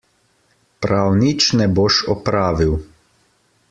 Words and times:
Prav 0.85 1.13
nič 1.25 1.47
ne 1.61 1.69
boš 1.79 2.01
opravil! 2.17 2.77